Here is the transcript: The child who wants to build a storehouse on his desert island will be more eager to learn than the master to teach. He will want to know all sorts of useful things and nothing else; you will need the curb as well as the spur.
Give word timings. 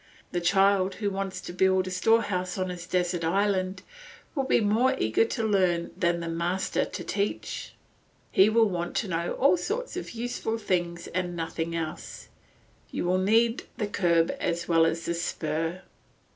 The 0.31 0.41
child 0.41 0.95
who 0.95 1.11
wants 1.11 1.39
to 1.41 1.53
build 1.53 1.85
a 1.85 1.91
storehouse 1.91 2.57
on 2.57 2.69
his 2.69 2.87
desert 2.87 3.23
island 3.23 3.83
will 4.33 4.45
be 4.45 4.59
more 4.59 4.95
eager 4.97 5.25
to 5.25 5.43
learn 5.43 5.91
than 5.95 6.21
the 6.21 6.27
master 6.27 6.85
to 6.85 7.03
teach. 7.03 7.73
He 8.31 8.49
will 8.49 8.67
want 8.67 8.95
to 8.95 9.07
know 9.07 9.33
all 9.33 9.57
sorts 9.57 9.95
of 9.95 10.09
useful 10.13 10.57
things 10.57 11.05
and 11.09 11.35
nothing 11.35 11.75
else; 11.75 12.29
you 12.89 13.05
will 13.05 13.19
need 13.19 13.65
the 13.77 13.85
curb 13.85 14.35
as 14.39 14.67
well 14.67 14.87
as 14.87 15.05
the 15.05 15.13
spur. 15.13 15.83